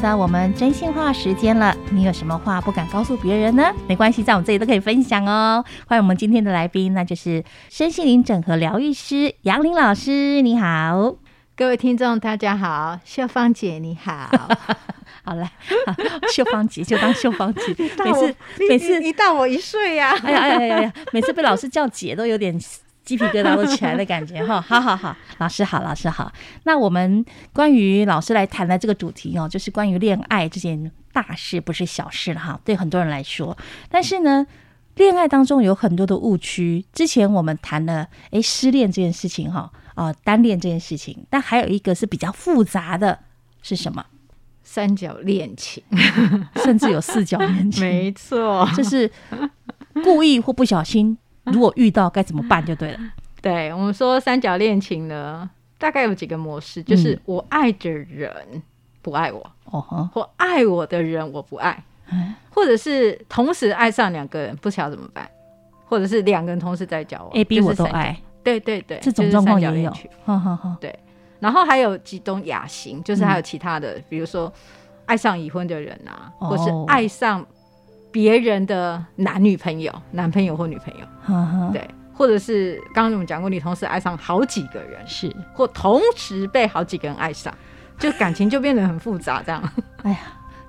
[0.00, 3.72] 到我们真心话时间了，你有什么话不敢告诉别人呢？
[3.88, 5.64] 没关系，在我们这里都可以分享哦。
[5.88, 11.16] 欢迎我们今天的来宾，那就是身心灵整合疗愈师杨玲老师，你好，
[11.56, 14.30] 各位听众大家好，秀芳姐你好，
[15.24, 15.50] 好了，
[16.32, 18.34] 秀芳姐就当秀芳姐， 每次
[18.68, 22.56] 每次你大我一岁呀，哎呀哎呀哎呀，每次被老师叫姐都有点。
[23.08, 26.30] 鸡皮疙瘩都起来的感觉哈， 好好好，老师好，老师好。
[26.64, 32.60] 那我们关于老师来谈的这个主题哦，就是关于恋爱这件大事，不是小事了哈。
[32.66, 33.56] 对很多人来说，
[33.88, 34.46] 但是呢，
[34.96, 36.84] 恋爱当中有很多的误区。
[36.92, 43.20] 之前我们谈了，诶，失恋这件事情哈，啊，单恋这件事情，但还有一个是比较复杂的，
[43.62, 44.04] 是什么？
[44.62, 45.82] 三角恋情，
[46.62, 47.80] 甚至有四角恋情。
[47.88, 49.10] 没错，就是
[50.04, 51.16] 故意或不小心。
[51.52, 52.98] 如果遇到该怎么办就对了。
[53.40, 58.30] 对，我们说三角恋情呢，大概有几个模式，就是我爱的人
[59.00, 65.30] 不爱我，哦、嗯，或爱我的人我不爱，嗯，或者是同时爱上两个人，不晓得怎么办，
[65.86, 69.92] 或者是两个人同时在交往，A、B 我都爱，对对对，这种状况也有，
[70.24, 70.98] 好好好，对。
[71.38, 74.52] 然后还有几种亚型，就是还有其他的，嗯、比如说
[75.06, 77.46] 爱上已婚的人啊，哦、或是爱上。
[78.10, 87.54] 别人的男女朋友、男朋友或女朋友，对，或者是刚刚我们讲过，女同事爱上好几个人，是，或同时被好几个人爱上，
[87.98, 89.62] 就感情就变得很复杂，这样。
[90.02, 90.18] 哎呀，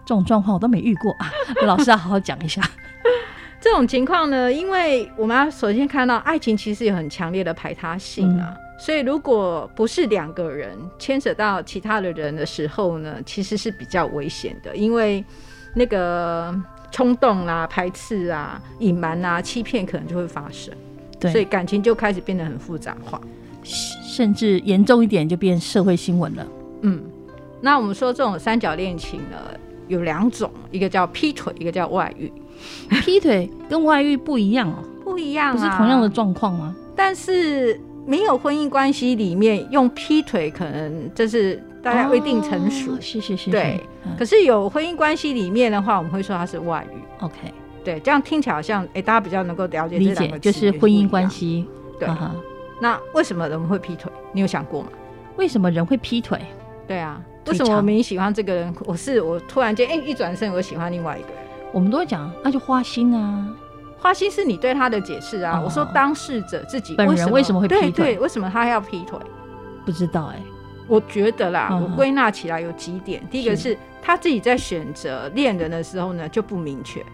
[0.06, 1.31] 这种状况我都没遇过啊，
[1.66, 2.62] 老师要好好讲一下。
[3.62, 15.24] 这种情况呢，因为我们要首先看到爱情其实有很强烈的排他性啊，嗯、所以如果不是两个人牵扯到其他的人的时候呢，其实是比较危险的，因为
[15.74, 16.53] 那个。
[16.91, 20.73] 冲动啊，排斥啊，隐瞒啊，欺骗，可能就会发生。
[21.19, 23.19] 对，所以感情就开始变得很复杂化，
[23.63, 26.47] 甚至严重一点就变社会新闻了。
[26.81, 27.01] 嗯，
[27.61, 29.38] 那我们说这种三角恋情呢，
[29.88, 32.31] 有两种，一个叫劈腿，一个叫外遇。
[33.03, 36.75] 劈腿跟外遇不一样哦，不一样啊，不是同样的状况吗？
[36.95, 41.61] 但是没有婚姻关系里面用劈腿，可能这是。
[41.81, 43.81] 大家一定成熟，是是是，对。
[44.17, 46.97] 可是有婚姻关系里面的话，我们会说它是外遇。
[47.23, 47.53] OK，
[47.84, 51.68] 对，这样听起来好像，哎，大家比较能够了解这两个就是婚姻关系。
[52.00, 52.07] 对，
[52.81, 54.12] 那为什么人会劈腿？
[54.31, 54.89] 你有想过吗？
[55.38, 56.39] 为什么人会劈腿？
[56.88, 58.73] 对啊，为什么我们喜欢这个人？
[58.85, 61.38] 我是我突然间，哎，一转身我喜欢另外一个人。
[61.72, 63.47] 我们都会讲，那就花心啊。
[63.97, 65.62] 花心是你对他的解释啊。
[65.63, 68.18] 我说当事者自己本人为什么会劈腿？
[68.18, 69.19] 为什么他要劈腿？
[69.85, 70.41] 不知道哎。
[70.89, 73.22] 我觉得啦，我归纳起来有几点。
[73.29, 77.05] 第一个是他自己在选择恋人的时候呢，就不明确，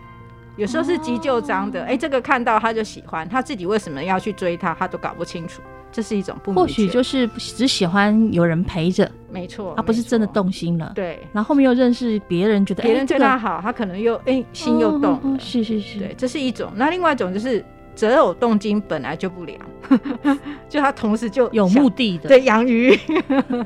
[0.56, 1.84] 有时候是急救章的。
[1.84, 5.62] 哎，这个看到他就喜欢，他自己为什么要去追他，他都搞不清楚。
[5.92, 6.62] 这是一种不明确。
[6.62, 10.92] 或许就是只喜欢有人陪着，没错，他不是真的动心了。
[10.96, 15.38] 对，然后后面又认识别人，觉得别人对他好，他可能又哎心又动。
[15.40, 16.72] 是是是，对，这是一种。
[16.76, 17.64] 那另外一种就是。
[17.96, 19.60] 择偶动机本来就不良，
[20.68, 22.98] 就他同时就有目的的，对养鱼。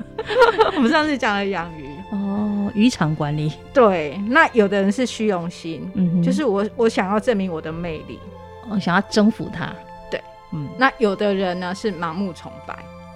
[0.75, 1.89] 我们上次讲了养鱼。
[2.11, 3.51] 哦，渔场管理。
[3.73, 8.19] 对，那有的人是虚荣心，嗯哼，就是我我想要证明我的魅力，
[8.69, 9.71] 我想要征服他。
[10.09, 10.19] 对，
[10.53, 12.73] 嗯，那有的人呢是盲目崇拜，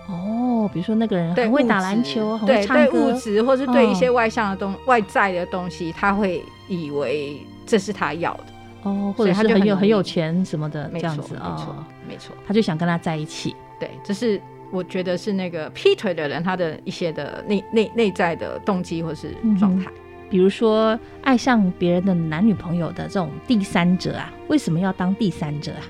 [0.07, 8.46] 哦，比如说那个人很会打篮球，对，对物质或是对一些外向的东外在的东西，他会以为这是他要的。
[8.83, 13.55] 哦，或者他就很有很有钱什么的这样子啊，没错，没错，他就想跟他在一起。
[13.79, 14.40] 对，这是
[14.72, 19.91] 我觉得是那个劈腿的人他的一些的内内内在的动机或是状态。
[20.29, 25.84] 比如说爱上别人的男女朋友的这种第三者啊，为什么要当第三者啊？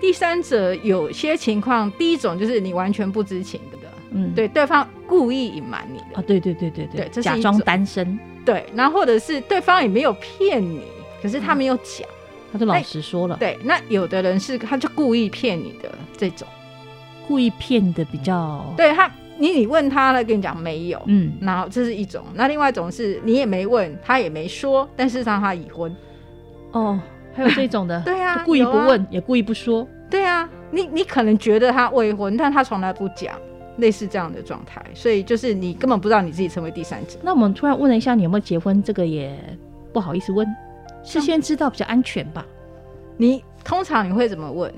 [0.00, 10.82] 第三者有些情况，第一种就是你完全不知情的，嗯，对，对方故意隐瞒你的啊，对对对对对，对，假装单身，对，然后或者是对方也没有骗你，
[11.22, 12.06] 可是他没有讲。
[12.52, 16.46] 他就老实说了，对，那有的人是他就故意骗你的这种，
[17.28, 25.94] 故意骗的比较，对他，你你问他了，跟你讲没有，嗯，然后这是一种，那另外一种是你也没问，他也没说，但是让他已婚，
[26.72, 26.98] 哦，
[27.34, 33.38] 还有这种的， 对啊，故意不问，也故意不说，对啊，你你可能觉得他未婚，但他从来不讲，
[33.76, 37.16] 类似这样的状态，所以就是你根本不知道你自己成为第三者。
[37.22, 38.82] 那我们突然问了一下，你有没有结婚？
[38.82, 39.38] 这个也
[39.92, 40.46] 不好意思问。
[41.02, 42.46] 事先知道比较安全吧？
[43.16, 44.72] 你通常你会怎么问？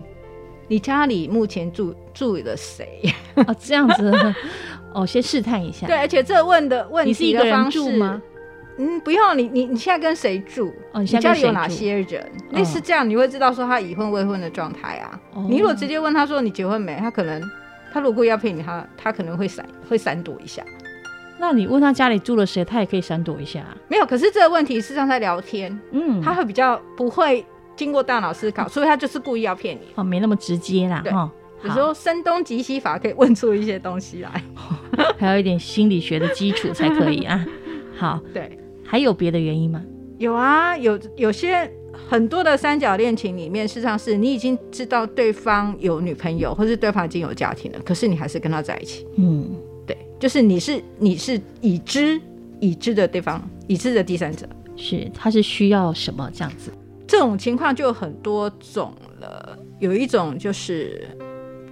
[0.69, 3.13] 你家里目前住住了谁？
[3.47, 4.13] 哦，这样子
[4.95, 5.87] 哦，先试探一下。
[5.87, 8.23] 对，而且这问的问题的方式，你是一个方式吗？
[8.79, 9.37] 嗯，不用。
[9.37, 10.73] 你你你现在跟谁住？
[10.93, 12.33] 哦，你，你家里有哪些人？
[12.53, 15.21] 类似这样，你会知道说他已婚未婚的状态啊。
[15.35, 16.97] 哦，你如果直接问他说你结婚没？
[16.97, 17.43] 他可能
[17.93, 20.65] 他如果要骗你，他他可能会闪会闪躲一下。
[21.43, 23.67] 那你问他家里住了谁，他也可以闪躲一下。
[23.89, 27.44] 没有，可是这个问题事实上在聊天，嗯，他会比较不会
[27.75, 29.81] 经过大脑思考，所以他就是故意要骗你。
[29.97, 31.29] 哦，没那么直接啦，哈。
[31.65, 34.43] 有时候声东击西法可以问出一些东西来，
[35.19, 37.44] 还有一点心理学的基础才可以啊。
[37.99, 39.83] 好，对，还有别的原因吗？
[40.19, 41.69] 有啊，有有些
[42.09, 49.05] 很多的三角恋情里面，事实上是你已经知道对方有女朋友，或是对方已经有家庭了，可是你还是跟他在一起。
[49.17, 49.72] 嗯，对，
[50.23, 52.21] 就是你是你是已知
[52.61, 54.47] 已知的对方，已知的第三者，
[54.77, 56.71] 是他是需要什么这样子？
[57.09, 61.09] 这种情况就很多种了，有一种就是。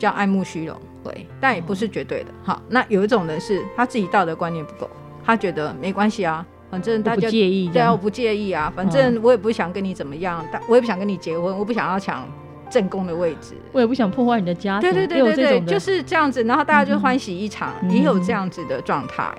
[0.01, 0.75] 叫爱慕虚荣，
[1.05, 2.31] 对，但也不是绝对的。
[2.43, 4.89] 好、哦，那有一种人是他自己道德观念不够，
[5.23, 12.27] 他觉得没关系啊，反正大家不介意，对啊，我不介意啊，反正我也不想跟你怎么样，但、哦、我也不想跟你结婚，我不想要抢
[12.71, 14.91] 正宫的位置，我也不想破坏你的家庭。
[14.91, 19.31] 对对对对对，就是这样子，然后大家就欢喜一场，嗯、也有这样子的状态，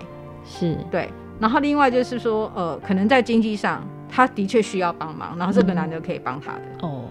[0.45, 1.09] 是对。
[1.39, 6.61] 然后另外就是说，呃，可能在经济上，他的确需要帮忙，然后这个男的可以帮他的。
[6.83, 7.05] 嗯、哦，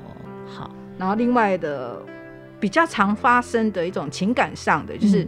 [0.47, 0.71] 好。
[0.99, 2.01] 然后另外的。
[2.61, 5.27] 比较常发生的一种情感上的，就是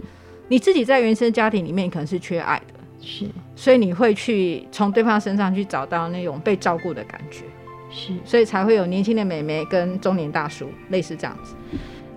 [0.49, 7.44] 你自己在原生家庭里面可能是缺爱的，是，所以你会去从对方身上去找到那种被照顾的感觉，
[7.93, 11.55] 是，所以才会有年轻的美眉跟中年大叔类似这样子。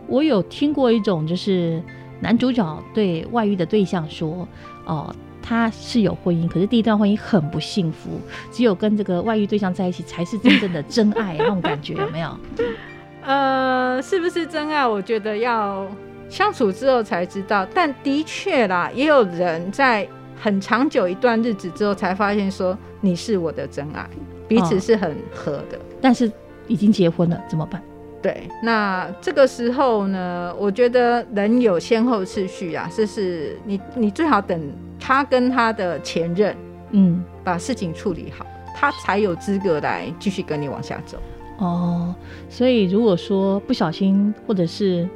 [0.08, 1.82] 我有听过一种，就是
[2.22, 4.48] 男主角对外遇的对象说
[4.86, 8.20] ：“哦、呃，他是有婚姻，可是第一段婚姻很不幸福，
[8.52, 12.30] 只有跟这个外遇对象在一起才是真正的真爱，那种感觉有没有？”
[13.22, 14.86] 呃，是不是真爱？
[14.86, 15.88] 我觉得要
[16.30, 17.68] 相处之后才知道。
[17.74, 20.08] 但的确啦，也有人在
[20.40, 24.08] 很长久一段日子之后才发现说，你是我的真爱，
[24.48, 25.78] 彼此是很合的。
[25.78, 26.32] 哦，但是
[26.68, 27.82] 已经结婚了，怎么办？
[28.22, 34.60] 对，那这个时候呢，我觉得人有先后次序啊，就是你你最好等
[35.00, 36.56] 他跟他的前任，
[36.90, 38.44] 嗯，把事情处理好，
[38.76, 41.20] 他才有资格来继续跟你往下走。
[41.60, 42.16] 哦，
[42.50, 45.08] 所以如果说不小心或者是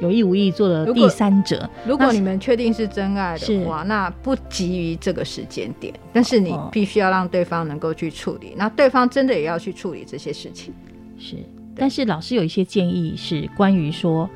[0.00, 10.72] 有意无意做了第三者，如果，你们确定是真爱的话，那，不急于这个时间点，但是你必须要让对方能够去处理，那对方真的也要去处理这些事情。
[11.18, 11.36] 是，
[11.74, 14.28] 但是老师有一些建议是关于说，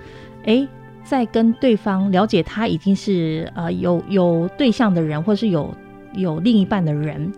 [0.45, 0.67] 哎，
[1.05, 5.73] 在跟对方了解他已经是呃有有对象的人，或是有
[6.15, 7.33] 有另一半的人。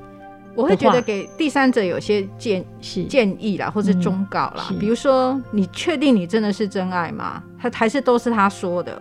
[0.56, 4.68] 我会觉得给第三者有些建是建议啦，或是忠告啦。
[4.70, 7.42] 嗯、比如说，你确定你真的是真爱吗？
[7.68, 9.00] 他还是都是他说的？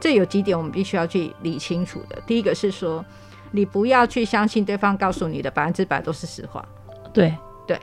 [0.00, 2.18] 这有几点我们必须要去理清楚的。
[2.26, 3.04] 第一个是说，
[3.52, 6.64] 你不要去相信对方告诉你的百分之百都是实话。
[7.12, 7.34] 对
[7.66, 7.78] 对。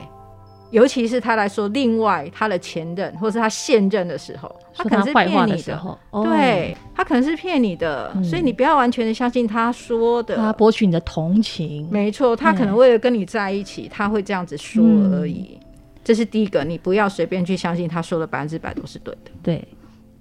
[0.70, 10.34] 尤其是他来说，另外他的前任或是他现任的时候，他可能是骗你的，哦、对他可能是骗你的，嗯、所以你不要完全的相信他说的。
[10.34, 15.58] 他博取你的同情，没错，他可能为了跟你在一起，他会这样子说而已。
[15.60, 15.66] 嗯、
[16.02, 19.30] 这是第一个，你不要随便去相信他说的百分之百都是对的。
[19.42, 19.68] 对，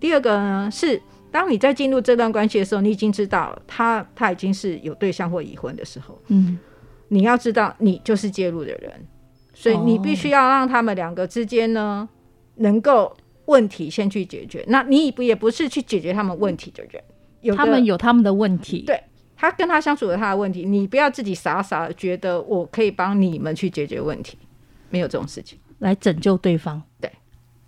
[0.02, 6.60] 第二个呢是，当你在进入这段关系的时候，你已经知道他他已经是有对象或已婚的时候，嗯，
[7.08, 9.08] 你要知道你就是介入的人。
[9.54, 12.08] 所以你必须要让他们两个之间呢，
[12.56, 13.16] 能够
[13.46, 14.64] 问题先去解决。
[14.70, 17.04] 那你不也不是去解决他们问题的人，
[17.42, 18.84] 有他们有他们的问题。
[18.88, 19.04] 对，
[19.36, 24.38] 他跟他相处有他的问题，你不要自己傻傻的觉得我可以帮你们去解决问题，
[24.90, 26.82] 没有这种事情，来拯救对方。
[27.00, 27.12] 对，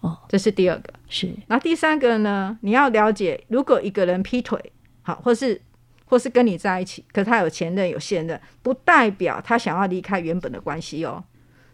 [0.03, 0.93] 哦，这是第二个。
[1.07, 2.57] 是，那第三个呢？
[2.61, 4.59] 你要了解，如果一个人劈腿，
[5.01, 5.61] 好，或是
[6.03, 11.23] 或是跟你在一起，可是他有前任有现任，不代表他想要离开原本的关系哦。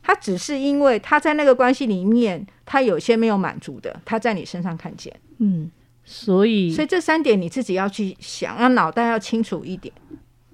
[0.03, 5.71] 他只是因为他在那个关系里面，他有些没有满足的，他在你身上看见，嗯，
[6.05, 9.91] 所以所以这三点你自己要去想，让脑袋要清楚一点。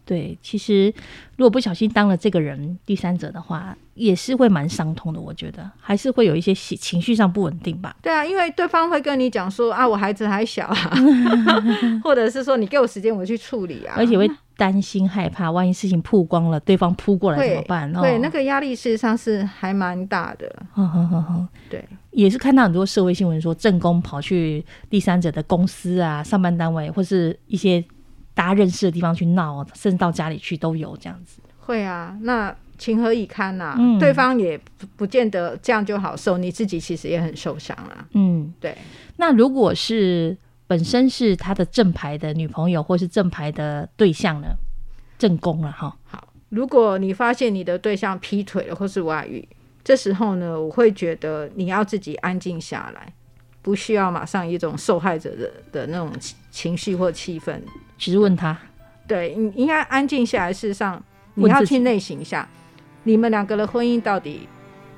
[0.06, 0.94] 对，其实
[1.36, 5.20] 如果不小心当了这个人第三者的话，也是会蛮伤痛的。
[5.20, 7.96] 我觉得还是会有一些情绪上不稳定吧。
[8.04, 10.92] 对啊，因为对方会跟你讲说啊，我孩子还小啊，
[12.04, 17.92] 或者是说你给我时间，我去处理啊，而且会担心害怕，万一事情曝光了，对方扑过来怎么办？
[17.92, 20.48] 对，对，那个压力事实上是还蛮大的。
[21.68, 27.84] 对，也是看到很多社会新闻说，正宫跑去第三者的公司啊、上班单位或是一些。
[28.36, 31.42] 大家认识的地方去闹，甚至到家里去都有这样子。
[31.58, 33.76] 会啊，那情何以堪呐、啊？
[33.80, 38.06] 嗯、对方也不不见得这样就好受，你自己其实也很受伤啊。
[38.12, 38.78] 嗯，对。
[39.18, 40.38] 那如果是
[40.68, 44.50] 本身是他的正牌的女朋友，或是正牌的对象呢？
[45.18, 45.96] 正宫了哈。
[46.04, 49.48] 好，如果你发现你的对象劈腿了，或是外遇，
[49.84, 53.14] 这时候呢，我会觉得你要自己安静下来，
[53.62, 56.12] 不需要马上一种受害者的的那种
[56.52, 57.60] 情绪或气氛。
[57.98, 58.58] 质问他，
[59.08, 60.54] 对，你应该安静下来。
[60.54, 61.02] 事实上，
[61.36, 62.48] 你要去内省一下，
[63.04, 64.48] 你们两个的婚姻到底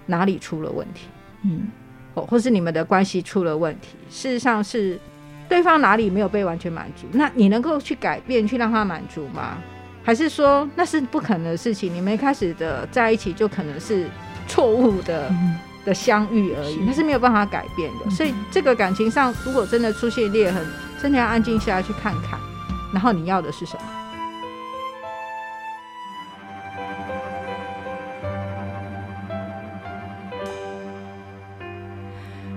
[0.08, 1.08] 哪里出了问题？
[1.44, 1.68] 嗯，
[2.16, 3.98] 或或是你们的关系出了问题？
[4.10, 5.00] 事实上是
[5.48, 7.08] 对方哪里没有被完全满足？
[7.12, 9.58] 那你能够去改变，去让他满足吗？
[10.04, 11.94] 还是说那是不可能的事情？
[11.94, 14.08] 你们一开始的在一起就可能是
[14.48, 15.30] 错误的
[15.86, 18.10] 的相遇而已，那是没有办法改变的。
[18.10, 20.66] 所以这个感情上，如果真的出现裂痕，
[21.02, 22.40] 真的要安静下来去看看，
[22.98, 23.84] 然后你要的是什么？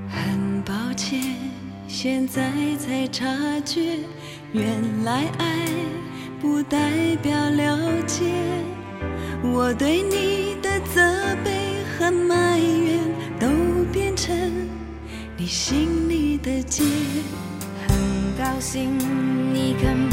[0.08, 1.20] 很抱歉，
[1.86, 3.26] 现在才察
[3.66, 3.98] 觉，
[4.52, 5.68] 原来爱。
[6.40, 6.78] 不代
[7.22, 8.24] 表了解，
[9.42, 12.98] 我对你的责备和埋怨
[13.38, 13.46] 都
[13.92, 14.34] 变成
[15.36, 16.82] 你心里的结。
[17.86, 17.94] 很
[18.38, 18.98] 高兴
[19.52, 20.08] 你肯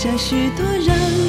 [0.00, 1.27] 下许多人。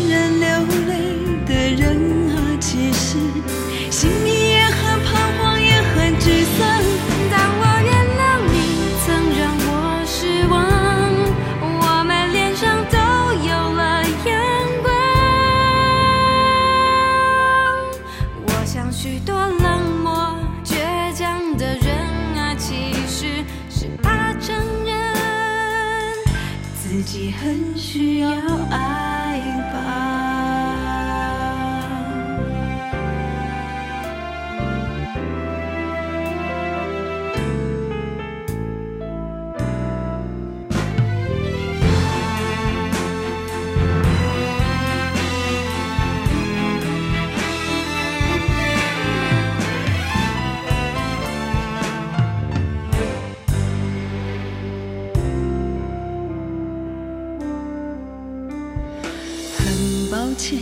[60.39, 60.57] 前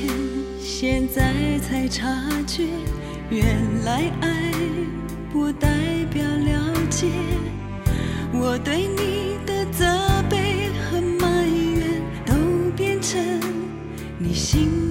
[0.60, 2.04] 现在才察
[2.48, 2.64] 觉，
[3.30, 3.46] 原
[3.86, 4.52] 来爱
[5.32, 5.70] 不代
[6.12, 7.06] 表了解。
[8.34, 9.86] 我对你的责
[10.28, 12.34] 备和埋怨，都
[12.76, 13.22] 变成
[14.18, 14.87] 你心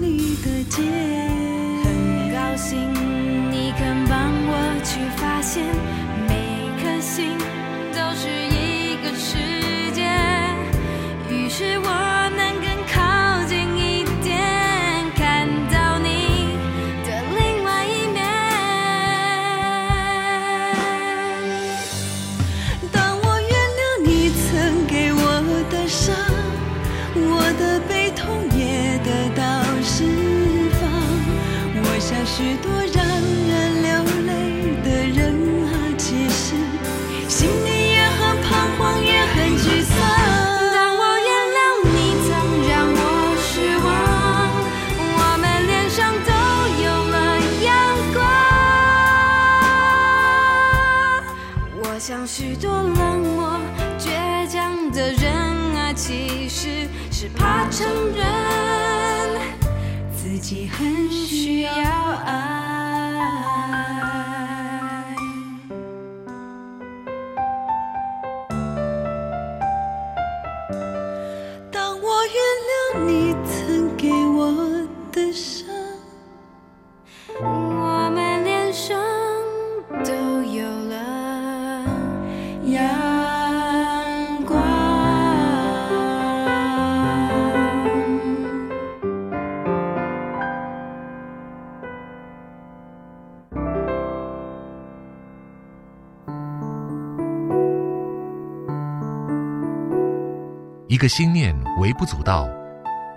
[100.96, 102.48] 一个心念微不足道，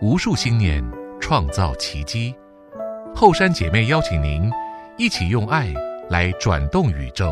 [0.01, 0.83] 无数心念
[1.21, 2.35] 创造奇迹。
[3.15, 4.51] 后山姐妹邀请您
[4.97, 5.73] 一起用爱
[6.09, 7.31] 来转动宇宙。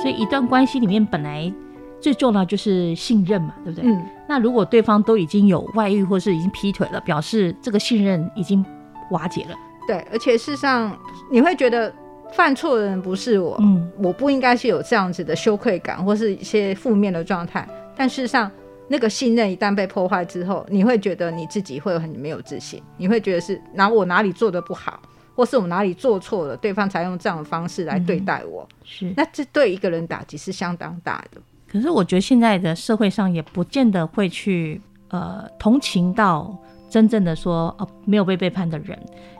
[0.00, 1.52] 所以，一段关系里面本来
[2.00, 3.90] 最重要就是信任嘛，对不对？
[3.90, 4.02] 嗯。
[4.26, 8.64] 那如果对方都已经有外遇或是已经劈腿了，表示这个信任已经。
[9.12, 10.98] 瓦解了，对，而且事实上
[11.30, 11.94] 你会觉得
[12.32, 17.68] 犯错的人不是我，嗯，我不应该是有这样子的羞愧感或是一些负面的状态。
[17.94, 18.50] 但事实上，
[18.88, 25.00] 那个信任一旦被破坏之后，你会觉得你自己会很没有自信，你会觉得是哪我哪里做的不好，
[25.34, 28.66] 或是我哪里做错了，对方才用这样的方式来对待我。
[28.70, 31.40] 嗯、是，那这对一个人打击是相当大的。
[31.70, 36.54] 可是我觉得现在的社会上也不见得会去呃同情到
[36.92, 38.98] 真正的说哦、呃、没有被背叛的人，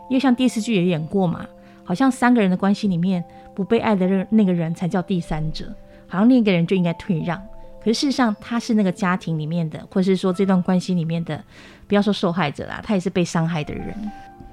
[0.09, 1.47] 因为像电视剧也演过嘛。
[1.85, 3.23] 好像三个人的关系里面，
[3.55, 5.67] 不被爱的人那个人才叫第三者，
[6.07, 7.37] 好像另一个人就应该退让。
[7.83, 11.43] 可是事实上，他是那个家庭里面的，或是说这段关系里面的，
[11.89, 13.93] 不要说受害者啦，他也是被伤害的人。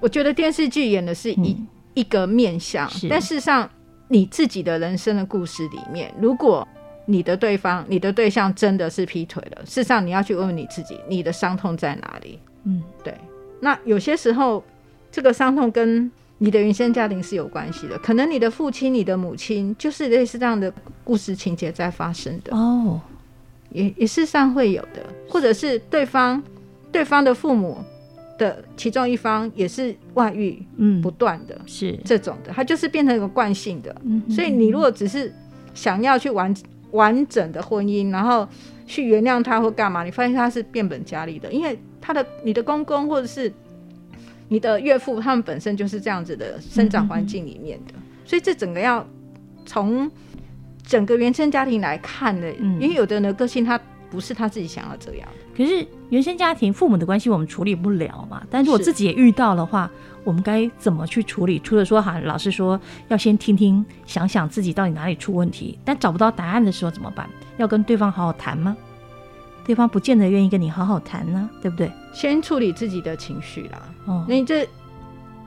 [0.02, 3.70] 我觉得电视剧演的是一、嗯、一个面相，但事实上，
[4.08, 6.68] 你自己的人生的故事里面，如果
[7.06, 12.40] 你的对方、你的对象真的是劈腿了，事实上你要去问问你自己，你的伤痛在哪里？
[12.64, 13.14] 嗯，对。
[13.62, 14.64] 那有些时候，
[15.12, 20.72] 这个伤痛跟你的原生家庭是有关系的，可能你的父亲、你的母亲就是类似这样的
[21.04, 23.02] 故事情节在发生的哦，
[23.72, 26.42] 也也事实上会有的，或者是对方
[26.92, 27.78] 对方的父母
[28.38, 32.00] 的其中一方也是外遇，嗯，不断的，是。
[32.06, 35.34] 这种的，它就是变成一个惯性的，嗯，所以你如果只是
[35.74, 36.56] 想要去完
[36.92, 38.48] 完整的婚姻，然后
[38.88, 41.78] 去原谅他或干嘛，你发现他是变本加厉的，因为
[42.10, 43.54] 他的你的公公或者是。
[44.52, 49.06] 你的岳父他们本身就是这样子的生长环境里面的，嗯，所以这整个要
[49.64, 50.10] 从
[50.84, 53.80] 整个原生家庭来看的，嗯，因为有的人的个性他
[54.10, 55.30] 不是他自己想要这样。
[55.56, 59.88] 可是原生家庭父母的关系我们处理不了嘛，但是我自己也遇到的话，
[60.24, 61.60] 我们该怎么去处理？
[61.60, 67.30] 除了说哈，老师说要先听听，想想自己到底哪里出问题，但找不到答案的时候怎么办？
[67.58, 68.76] 要跟对方好好谈吗？
[69.70, 71.92] 对方不见得愿意跟你好好谈呢，对不对？
[72.12, 73.80] 先处理自己的情绪啦。
[74.06, 74.68] 哦，你这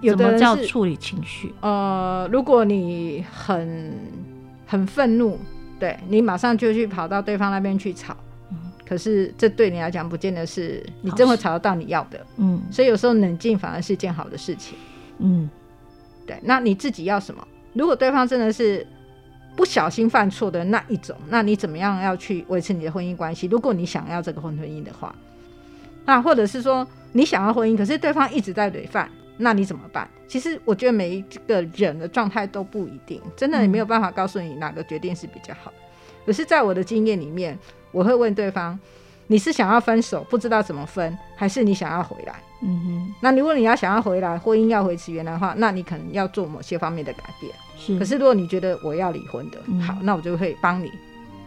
[0.00, 1.52] 有的人什么叫处理情绪？
[1.60, 3.92] 呃，如果你很
[4.64, 5.40] 很愤怒，
[5.80, 8.16] 对，你马上就去跑到对方那边去吵。
[8.52, 8.56] 嗯，
[8.86, 12.24] 可是这对你来讲，不见得是你真会吵得到你要的。
[12.36, 14.78] 嗯，所以有时候冷静反而是件好的事情。
[15.18, 15.50] 嗯，
[16.24, 16.38] 对。
[16.44, 17.44] 那你自己要什么？
[17.72, 18.86] 如果对方真的是。
[19.54, 23.46] 不小心犯错的那一种，那你怎么样要去维持你的婚姻关系？
[23.46, 25.14] 如果你想要这个婚婚姻的话，
[26.04, 30.08] 那或者是说你想要婚姻，可是对方一直在累犯，那你怎么办？
[30.26, 35.72] 其实我觉得每一个人的状态都不一定，真的也没有办法告诉你哪个决定是比较好。
[36.24, 37.58] 可是在我的经验里面，
[37.90, 38.78] 我会问对方：
[39.26, 42.34] 你是想要分手，不知道怎么分，还是你想要回来？
[42.62, 43.14] 嗯哼。
[43.20, 47.52] 那如果你要想要回来，婚姻要维持原来的话，那你可能要做某些方面的改变。
[47.76, 50.92] 是，可是如果你觉得我要离婚的，嗯，好，那我就会帮你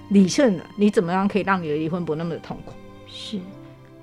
[0.10, 0.64] 理顺了。
[0.76, 2.74] 你怎么样可以让你的离婚不那么的痛苦？
[3.08, 3.40] 是。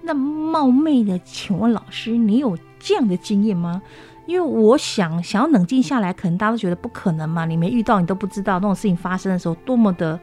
[0.00, 3.80] 那冒昧的请问老师，你有这样的经验吗？
[4.26, 7.44] 因为我想想要冷静下来，可能大家都觉得不可能嘛。
[7.44, 10.18] 你没遇到，你都不知道那种事情发生的时候多么的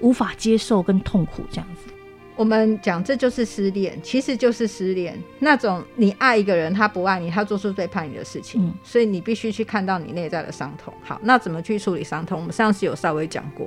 [0.00, 1.92] 无法接受跟痛苦，这样子。
[2.36, 10.92] 我们讲这就是失恋，其实就是失恋那种你爱一个人，他不爱你，他做出背叛你的事情，嗯、所以你必须去看到你内在的伤痛。
[11.02, 12.38] 好，那怎么去处理伤痛？
[12.38, 13.66] 我们上次有稍微讲过，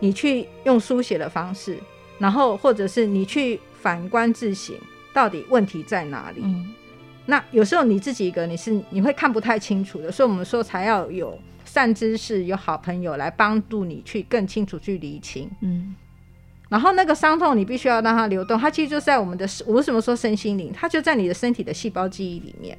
[0.00, 1.78] 你去用书写的方式，
[2.18, 4.74] 然后或者是你去反观自省，
[5.12, 6.40] 到底问题在哪里？
[6.42, 6.74] 嗯、
[7.26, 15.50] 那有时候你自己一个你是你会看不太清楚的，所以我们说才要有善知识、有好朋友来帮助你去更清楚去厘清。
[15.60, 15.94] 嗯。
[16.68, 20.70] 然后那个伤痛，你必须要让它流动，它其实就在我们的，我为什么说身心灵？
[20.74, 22.76] 它就在你的身体的细胞记忆里面。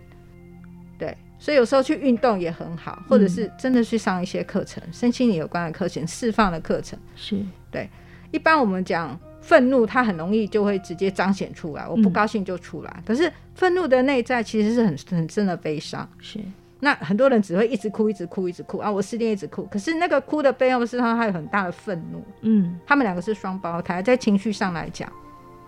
[0.98, 7.00] 对，所以有时候去运动也很好，或者是真的去上一些课程，嗯、身心灵有关的课程、释放的课程。
[7.16, 7.40] 是
[7.72, 7.90] 对。
[8.32, 12.94] 一般我们讲愤怒，它很容易就会直接彰显出来，我不高兴就出来。
[12.98, 16.08] 嗯、可是愤怒的内在其实是很很深的悲伤。
[16.20, 16.40] 是。
[16.82, 18.90] 那很多人只会一直哭，一直哭，一直哭啊！
[18.90, 22.24] 我失恋一直哭，可是那个哭的背后，是他还有很大的愤怒。
[22.42, 25.12] 嗯，他们两个是双胞胎，在情绪上来讲，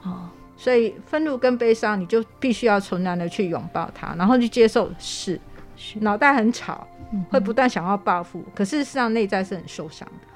[0.04, 5.38] 哦，所以愤怒跟悲伤，你就必须要纯然的去拥抱它，然后去接受是，
[5.76, 6.88] 是脑袋很吵，
[7.30, 10.28] 会不断想要报复，嗯、可是事实上内在是很受伤的。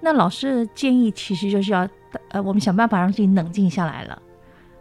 [0.00, 1.88] 那老师的建议其实就是要，
[2.30, 4.20] 呃，我们想办法让自己冷静下来了，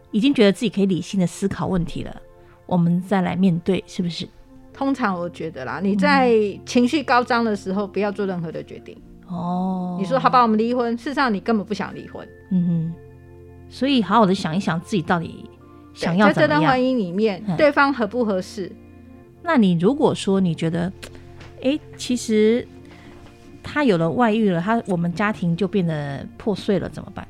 [0.09, 2.19] 已经觉得自己可以理性的思考问题了，
[2.65, 4.27] 我们再来面对，是不是？
[4.75, 6.33] 通常我觉得啦，你在
[6.65, 8.97] 情绪高涨的时候，不要做任何的决定。
[9.25, 10.95] 哦，你说好吧，我们离婚。
[10.97, 12.27] 事实上，你根本不想离婚。
[12.51, 12.93] 嗯哼。
[13.69, 15.49] 所以，好好的想一想，自己到底
[15.93, 16.27] 想要。
[16.27, 18.69] 在这段婚姻里面，嗯、对方合不合适？
[19.41, 20.91] 那你如果说你觉得，
[21.61, 22.67] 哎、欸，其实
[23.63, 27.25] 他有了外遇了，他我们家庭就变得破碎了，怎么办？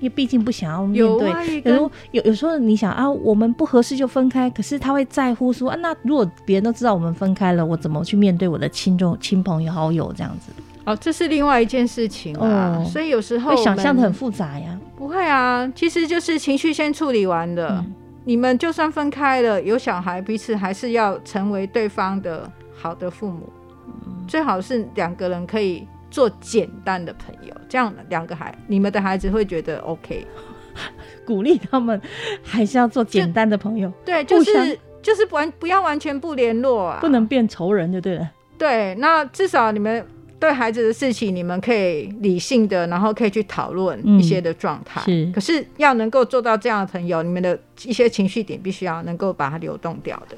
[0.00, 1.28] 因为毕竟不想要面对。
[1.28, 10.52] 有啊，有时候有有时候你想啊，我们不合适就分开，可是他会在乎说啊，那如果别人都知道我们分开了，我怎么去面对我的亲众、亲朋友、好友这样子？
[10.84, 12.78] 哦，这是另外一件事情啊。
[12.78, 14.78] 哦、所以有时候会想象的很复杂呀。
[14.96, 17.68] 不会啊，其实就是情绪先处理完的。
[17.70, 23.52] 嗯、你们就算分开了，有小孩，彼此还是要成为对方的好的父母。
[23.86, 25.86] 嗯、最好是两个人可以。
[26.10, 30.26] 做简单的朋友，这样两个孩，你们的孩子会觉得 OK，
[31.26, 32.00] 鼓励他们
[32.42, 33.92] 还是要做简单的朋友。
[34.04, 38.30] 对，就是就是完不要完全不联络啊，不能变仇人就对了。
[38.56, 40.04] 对，那至少你们
[40.40, 45.02] 对孩子的事情，你们可以理性的，然后可以去讨论一些的状态。
[45.06, 50.36] 嗯、是，可是要能够做到这样的朋友，你们的一些情绪点必须要能够把它流动掉的，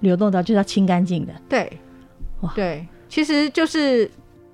[0.00, 1.32] 流动掉就是要清干净的。
[1.48, 1.70] 对，
[2.40, 4.10] 哇，对，其实就是。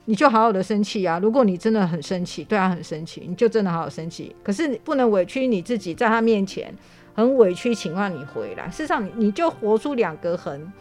[0.08, 1.18] 你就好好的生气啊！
[1.18, 4.34] 如果你真的很生气，对他很生气，你就真的好好生气。
[4.42, 6.74] 可是你不能委屈你自己，在他面前
[7.14, 8.70] 很委屈，请让你回来。
[8.70, 10.72] 事实上，你你就活出两个很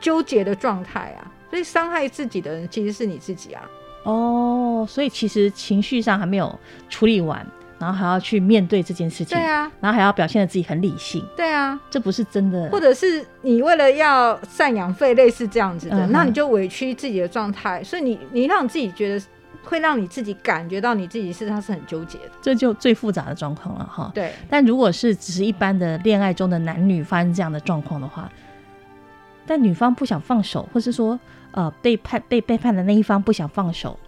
[0.00, 1.26] 纠结的状态啊！
[1.50, 3.68] 所以伤害自己的人其实是你自己啊！
[4.04, 6.56] 哦，所以其实情绪上还没有
[6.88, 7.44] 处理完。
[7.78, 19.24] 然后还要去面对这件事情，对啊，然后还要表现的自己很理性，对啊，这不是真的，或者是你为了要赡养费，类似这样子的，嗯、那你就委屈自己的状态，所以你你让自己觉得，
[19.62, 24.10] 会让你自己感觉到你自己是他是很纠结的，这就最复杂的状况了哈。
[24.14, 28.28] 对，但如果是只是一般的恋爱中的男女发生这样的状况的话，
[29.46, 31.18] 但女方不想放手，或是说
[31.52, 33.98] 呃背叛被背叛的那一方不想放手。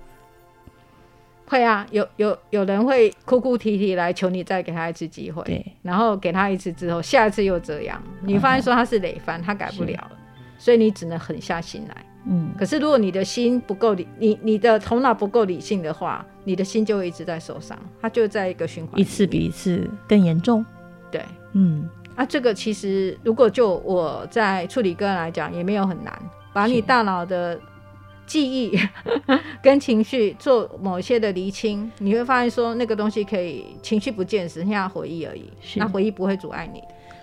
[1.50, 9.94] 会啊，有有有人会哭哭啼啼来求你再给他一次机会，对，然后给他一次之后，下一次又这样，你发现说他是累犯，他改不了。
[9.94, 10.12] 了，
[10.58, 11.96] 所以你只能狠下心来。
[12.26, 20.64] 嗯，可是如果你的心不够理，你你的头脑不够理性的话，你的心就会一直在受伤，他就在一个循环，一次比一次更严重。
[21.10, 26.16] 对，嗯，啊，这个其实如果就我在处理个案来讲，也没有很难，
[26.52, 27.58] 把你大脑的。
[28.30, 28.78] 记忆
[29.60, 35.50] 跟情绪做某些的厘清，你会发现说那个东西可以情绪不见，只剩下回忆而已。
[35.74, 36.80] 那回忆不会阻碍你。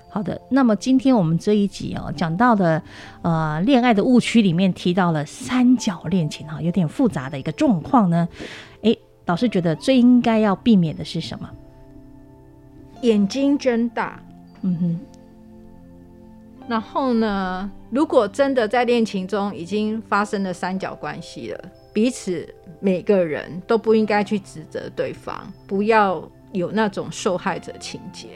[0.09, 2.81] 好的，那么今天我们这一集哦讲到的
[3.21, 8.27] 呃恋爱的误区里面提到了三角恋情哈，有点复杂的一个状况呢。
[8.81, 11.49] 诶，老师觉得最应该要避免的是什么？
[13.03, 14.21] 眼睛睁大。
[14.61, 14.99] 嗯哼。
[16.67, 22.47] 然后呢，如果真的在恋情中已经发生了三角关系了，彼此
[22.79, 28.27] 每个人都不应该去指责对方，不要有那种受害者情节。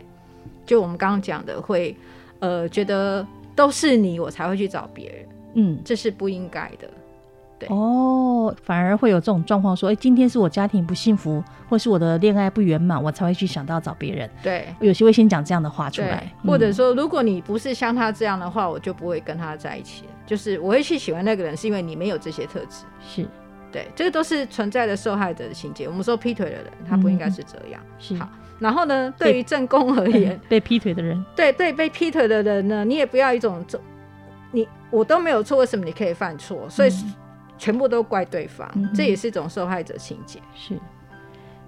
[0.66, 1.96] 就我们刚刚讲的，会
[2.40, 6.90] 呃觉得都是你，我才会去找别人，嗯，这是不应该的。
[7.70, 14.30] 哦，反而会有这种状况，说，哎，今天是我家庭不幸福，或是我的恋爱不圆满，我才会去想到找别人。
[14.42, 20.06] 对，有些会先讲这样的话出来，或者说，如果你不是像他这样的话，我就不会跟他在一起。
[20.26, 22.86] 就是我会去喜欢那个人，是因为你没有这些特质。
[23.06, 23.28] 是，
[23.70, 25.88] 对，这个都是存在的受害者的情节。
[25.88, 27.82] 我们说劈腿的人，他不应该是这样。
[28.00, 33.78] 是好，然后呢，对于正宫而言， 被劈腿的人，对对，被劈腿的人呢，你也不要一种这，
[34.52, 36.66] 你我都没有错，为什么你可以犯错？
[36.70, 36.92] 所以。
[37.62, 40.40] 全部都怪对方，嗯、这也是一种受害者情节。
[40.56, 40.74] 是，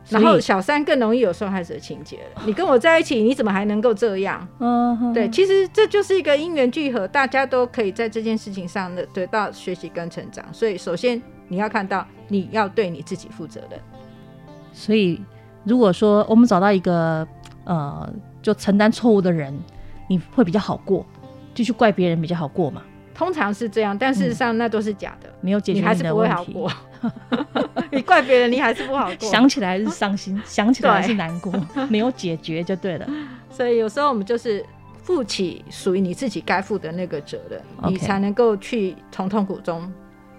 [0.09, 2.41] 然后小三更容易有受害者情节了。
[2.47, 4.47] 你跟我在一起，你怎么还能够这样？
[4.57, 10.43] 嗯，对，其实这就是一个因缘聚合，大家都可以在这件事情上的得到学习跟成长。
[10.51, 13.79] 所以，首先你要看到，你要对你自己负责任。
[14.73, 15.21] 所以，
[15.63, 17.27] 如果说我们找到一个
[17.65, 19.55] 呃，就承担错误的人，
[20.09, 21.05] 你会比较好过，
[21.53, 22.81] 就去怪别人比较好过嘛。
[23.13, 26.71] 通常是这样，但事实上那都是假的，嗯、没有解决你，还是不会好过。
[27.91, 29.29] 你怪别人，你还是不好过。
[29.29, 31.53] 想起来是伤心，想起来是难过，
[31.89, 33.07] 没有解决就对了。
[33.51, 34.65] 所以有时候我们就是
[35.03, 39.91] 负起属于你自己该负的那个责任.你才能够去从痛苦中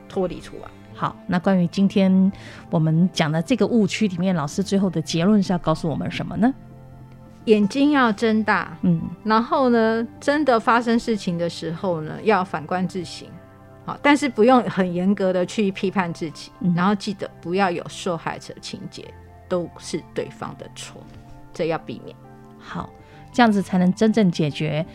[0.08, 0.68] 脱离出来。
[0.94, 2.32] 好，那关于今天
[2.70, 6.52] 我们讲的这个误区里面，老师最后的结论是要告诉我们什么呢？
[7.46, 13.28] 眼睛要睁大，嗯，然后呢，真的发生事情的时候呢，要反观自省，
[13.84, 19.04] 好，但是不用很严格的去批判自己，嗯、然后记得不要有受害者情节，
[19.46, 21.02] 都是对方的错，
[21.52, 22.16] 这要避免。
[22.58, 22.88] 好，
[23.30, 24.86] 这样子才能真正解决，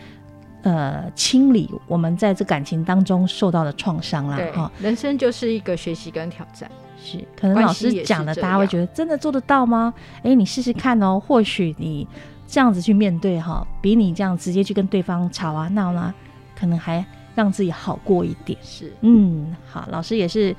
[0.64, 4.38] 呃，清理我们在这感情当中受到的创伤啦。
[4.38, 6.68] 对，哦、人生就是一个学习跟挑战，
[7.00, 9.94] 是，可能老师讲的，大家会觉得真的做得到吗？
[10.24, 12.08] 哎，你试试看哦，或许你。
[12.50, 16.12] 这样子去面对哈，比你这样直接去跟对方吵啊闹啊，
[16.60, 18.58] 可能还让自己好过一点。
[18.64, 20.56] 是，嗯，好，老师也是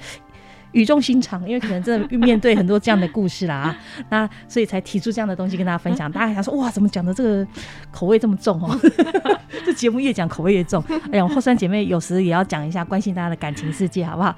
[0.71, 6.11] 语重心长，因为可能真的面对很多这样的故事啦啊， 那所以才提出这样的东西跟大家分享。
[6.13, 7.47] 大家还想说哇，怎么讲的这个
[7.91, 8.79] 口味这么重哦？
[9.67, 10.81] 这节目越讲口味越重。
[11.11, 14.33] 哎呀，我后三姐妹有时也要讲一下，关心大家的感情世界，好不好？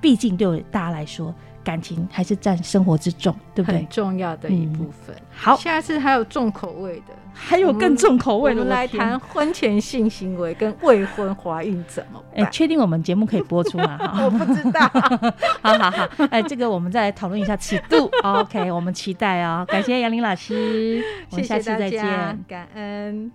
[0.00, 1.32] 毕竟对大家来说。
[1.66, 3.78] 感情还是占生活之重，对不对？
[3.78, 5.12] 很重要的一部分。
[5.16, 8.60] 嗯、好，下次还有重口味的，还有更重口味的。
[8.60, 12.46] 我们来谈婚前性行为跟未婚怀孕怎么办？
[12.46, 13.98] 哎，确定我们节目可以播出吗？
[14.24, 14.80] 我不知道。
[15.60, 18.08] 好好好，哎，这个我们再来讨论一下尺度。
[18.22, 19.64] OK，我们期待哦。
[19.66, 22.00] 感谢杨林老师，我们下次再见，
[22.46, 23.32] 感恩。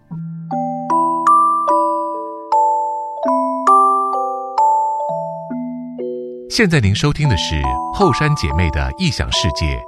[6.54, 7.62] 现在您收听的是
[7.94, 9.82] 后山姐妹的异想世界，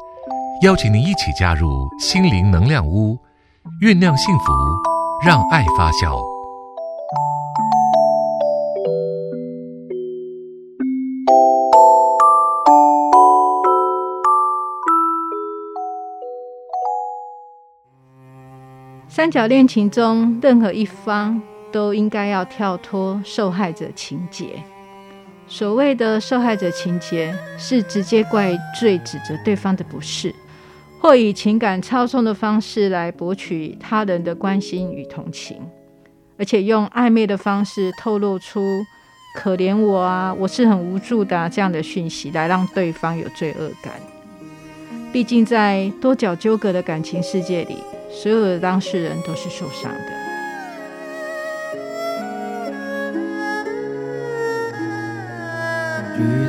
[0.62, 3.19] 邀请您一起加入心灵能量屋，
[3.82, 4.54] 酝酿幸福，
[5.26, 6.17] 让爱发酵。
[19.10, 21.41] 三角恋情中，任何一方
[21.73, 24.63] 都应该要跳脱受害者情节。
[25.53, 30.33] 所谓的受害者情节，是直接怪罪、指责对方的不是，
[30.99, 35.61] 或以情感操纵的方式来博取他人的关心与同情，
[36.39, 38.83] 而且用暧昧的方式透露出
[39.37, 43.93] “可怜我啊，我是很无助的”这样的讯息，来让对方有罪恶感。
[45.11, 47.77] 毕竟，在多角纠葛的感情世界里，
[48.09, 50.22] 所有的当事人都是受伤的。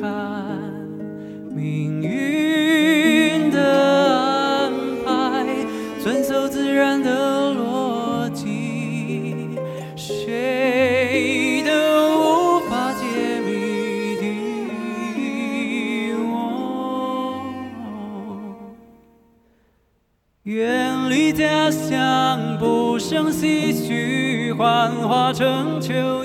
[0.00, 0.08] 看，
[1.54, 3.60] 命运的
[4.24, 4.72] 安
[5.04, 5.46] 排，
[6.02, 9.58] 遵守自然的逻辑，
[9.94, 11.70] 谁都
[12.16, 13.04] 无法解
[13.44, 14.24] 谜底。
[16.24, 16.32] 我
[20.44, 26.24] 远离家乡，不胜唏嘘，幻化成秋